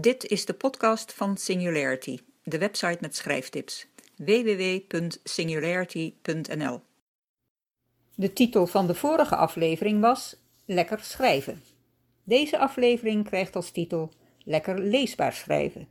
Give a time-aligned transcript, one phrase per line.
[0.00, 3.86] Dit is de podcast van Singularity, de website met schrijftips.
[4.16, 6.80] www.singularity.nl
[8.14, 11.62] De titel van de vorige aflevering was Lekker schrijven.
[12.24, 14.10] Deze aflevering krijgt als titel
[14.44, 15.88] Lekker leesbaar schrijven.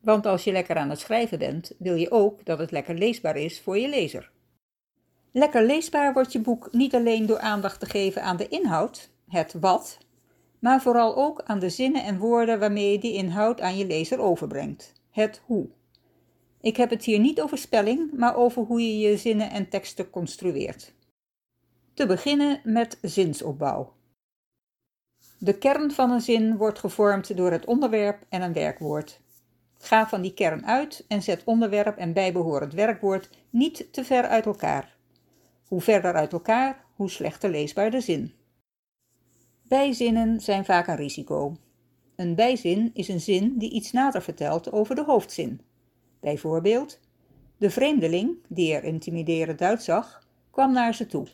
[0.00, 3.36] Want als je lekker aan het schrijven bent, wil je ook dat het lekker leesbaar
[3.36, 4.30] is voor je lezer.
[5.32, 9.54] Lekker leesbaar wordt je boek niet alleen door aandacht te geven aan de inhoud, het
[9.60, 9.98] wat,
[10.62, 14.20] maar vooral ook aan de zinnen en woorden waarmee je die inhoud aan je lezer
[14.20, 15.68] overbrengt, het hoe.
[16.60, 20.10] Ik heb het hier niet over spelling, maar over hoe je je zinnen en teksten
[20.10, 20.94] construeert.
[21.94, 23.92] Te beginnen met zinsopbouw.
[25.38, 29.20] De kern van een zin wordt gevormd door het onderwerp en een werkwoord.
[29.78, 34.46] Ga van die kern uit en zet onderwerp en bijbehorend werkwoord niet te ver uit
[34.46, 34.96] elkaar.
[35.68, 38.34] Hoe verder uit elkaar, hoe slechter leesbaar de zin.
[39.72, 41.56] Bijzinnen zijn vaak een risico.
[42.16, 45.60] Een bijzin is een zin die iets nader vertelt over de hoofdzin.
[46.20, 47.00] Bijvoorbeeld,
[47.56, 51.26] de vreemdeling, die er intimiderend uitzag, kwam naar ze toe.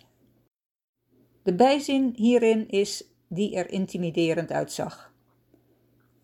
[1.42, 5.12] De bijzin hierin is die er intimiderend uitzag.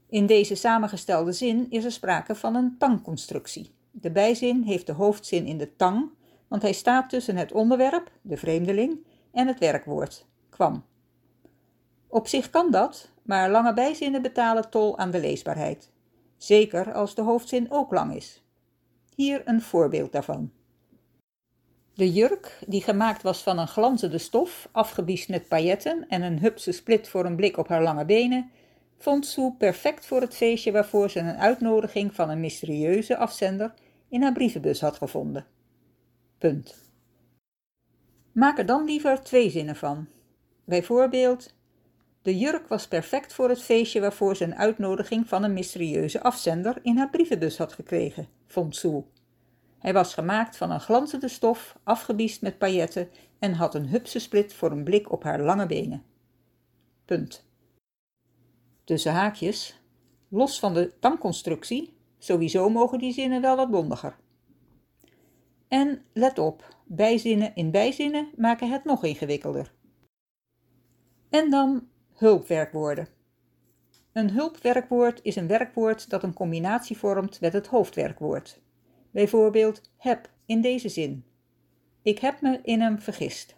[0.09, 3.71] In deze samengestelde zin is er sprake van een tangconstructie.
[3.91, 6.11] De bijzin heeft de hoofdzin in de tang,
[6.49, 8.99] want hij staat tussen het onderwerp, de vreemdeling,
[9.33, 10.85] en het werkwoord, kwam.
[12.15, 15.91] Op zich kan dat, maar lange bijzinnen betalen tol aan de leesbaarheid.
[16.37, 18.43] Zeker als de hoofdzin ook lang is.
[19.15, 20.53] Hier een voorbeeld daarvan.
[21.95, 26.73] De jurk, die gemaakt was van een glanzende stof, afgebiest met pailletten en een hupse
[26.73, 28.51] split voor een blik op haar lange benen,
[28.99, 33.75] vond Sue perfect voor het feestje waarvoor ze een uitnodiging van een mysterieuze afzender
[34.09, 35.47] in haar brievenbus had gevonden.
[36.39, 36.93] Punt.
[38.33, 40.07] Maak er dan liever twee zinnen van.
[40.65, 41.55] Bijvoorbeeld,
[42.25, 46.79] de jurk was perfect voor het feestje waarvoor ze een uitnodiging van een mysterieuze afzender
[46.83, 49.05] in haar brievenbus had gekregen, vond Sue.
[49.79, 54.55] Hij was gemaakt van een glanzende stof, afgebiest met pailletten en had een hupse split
[54.55, 56.03] voor een blik op haar lange benen.
[57.05, 57.47] Punt.
[58.85, 59.81] Tussen haakjes,
[60.29, 64.17] los van de tangconstructie, sowieso mogen die zinnen wel wat bondiger.
[65.69, 69.73] En let op, bijzinnen in bijzinnen maken het nog ingewikkelder.
[71.29, 73.09] En dan Hulpwerkwoorden.
[74.13, 78.61] Een hulpwerkwoord is een werkwoord dat een combinatie vormt met het hoofdwerkwoord.
[79.11, 81.25] Bijvoorbeeld heb in deze zin.
[82.03, 83.55] Ik heb me in hem vergist.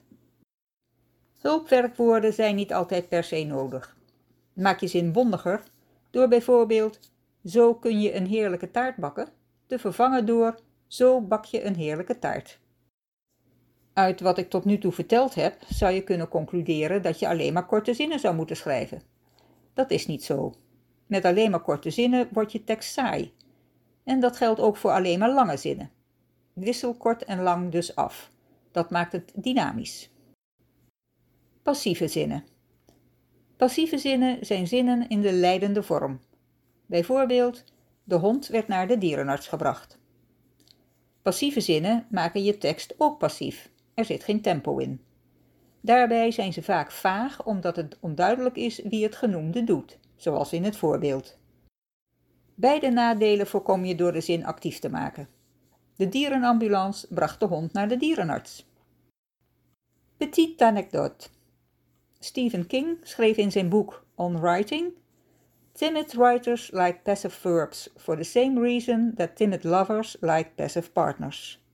[1.40, 3.96] Hulpwerkwoorden zijn niet altijd per se nodig.
[4.52, 5.62] Maak je zin bondiger
[6.10, 7.00] door bijvoorbeeld
[7.44, 9.28] zo kun je een heerlijke taart bakken
[9.66, 12.58] te vervangen door zo bak je een heerlijke taart.
[13.96, 17.52] Uit wat ik tot nu toe verteld heb, zou je kunnen concluderen dat je alleen
[17.52, 19.02] maar korte zinnen zou moeten schrijven.
[19.74, 20.54] Dat is niet zo.
[21.06, 23.32] Met alleen maar korte zinnen wordt je tekst saai.
[24.04, 25.90] En dat geldt ook voor alleen maar lange zinnen.
[26.52, 28.30] Wissel kort en lang dus af.
[28.70, 30.10] Dat maakt het dynamisch.
[31.62, 32.44] Passieve zinnen.
[33.56, 36.20] Passieve zinnen zijn zinnen in de leidende vorm.
[36.86, 37.64] Bijvoorbeeld,
[38.04, 39.98] de hond werd naar de dierenarts gebracht.
[41.22, 43.74] Passieve zinnen maken je tekst ook passief.
[43.96, 45.00] Er zit geen tempo in.
[45.80, 50.64] Daarbij zijn ze vaak vaag omdat het onduidelijk is wie het genoemde doet, zoals in
[50.64, 51.38] het voorbeeld.
[52.54, 55.28] Beide nadelen voorkom je door de zin actief te maken.
[55.96, 58.66] De dierenambulance bracht de hond naar de dierenarts.
[60.16, 61.28] Petite anecdote.
[62.18, 64.92] Stephen King schreef in zijn boek On Writing:
[65.72, 71.65] Timid writers like passive verbs for the same reason that timid lovers like passive partners.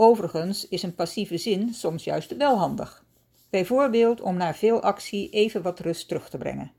[0.00, 3.04] Overigens is een passieve zin soms juist wel handig.
[3.50, 6.72] Bijvoorbeeld om na veel actie even wat rust terug te brengen.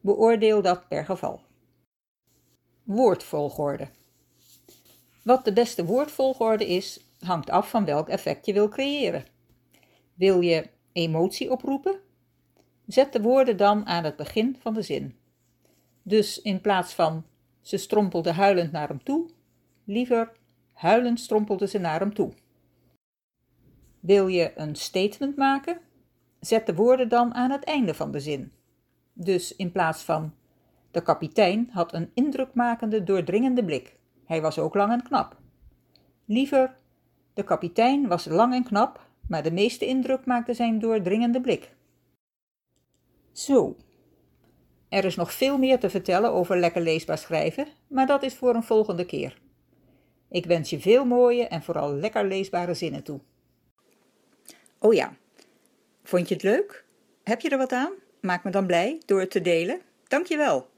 [0.00, 1.40] Beoordeel dat per geval.
[2.82, 3.88] Woordvolgorde.
[5.22, 9.24] Wat de beste woordvolgorde is, hangt af van welk effect je wil creëren.
[10.14, 12.00] Wil je emotie oproepen?
[12.86, 15.16] Zet de woorden dan aan het begin van de zin.
[16.02, 17.24] Dus in plaats van
[17.60, 19.30] ze strompelde huilend naar hem toe,
[19.84, 20.32] liever
[20.72, 22.32] huilend strompelde ze naar hem toe.
[24.00, 25.80] Wil je een statement maken?
[26.40, 28.52] Zet de woorden dan aan het einde van de zin.
[29.12, 30.34] Dus in plaats van
[30.90, 33.96] de kapitein had een indrukmakende, doordringende blik.
[34.24, 35.36] Hij was ook lang en knap.
[36.24, 36.74] Liever,
[37.34, 41.74] de kapitein was lang en knap, maar de meeste indruk maakte zijn doordringende blik.
[43.32, 43.76] Zo.
[44.88, 48.54] Er is nog veel meer te vertellen over lekker leesbaar schrijven, maar dat is voor
[48.54, 49.40] een volgende keer.
[50.28, 53.20] Ik wens je veel mooie en vooral lekker leesbare zinnen toe.
[54.82, 55.14] Oh ja,
[56.04, 56.84] vond je het leuk?
[57.22, 57.92] Heb je er wat aan?
[58.20, 59.80] Maak me dan blij door het te delen.
[60.08, 60.69] Dank je wel.